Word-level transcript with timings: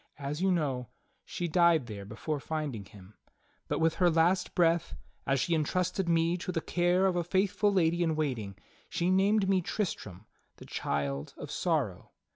As 0.17 0.41
3^ou 0.41 0.51
know, 0.51 0.89
she 1.23 1.47
died 1.47 1.85
there 1.85 2.05
before 2.05 2.39
find 2.39 2.75
ing 2.75 2.85
him; 2.85 3.13
but 3.67 3.77
with 3.77 3.93
her 4.01 4.09
last 4.09 4.55
breath, 4.55 4.95
as 5.27 5.39
she 5.39 5.53
entrusted 5.53 6.09
me 6.09 6.37
to 6.37 6.51
the 6.51 6.59
care 6.59 7.05
of 7.05 7.15
a 7.15 7.23
faithful 7.23 7.71
lady 7.71 8.01
in 8.01 8.15
waiting, 8.15 8.55
she 8.89 9.11
named 9.11 9.47
me 9.47 9.61
Tristram— 9.61 10.25
the 10.57 10.65
child 10.65 11.35
of 11.37 11.51
sorrow. 11.51 12.13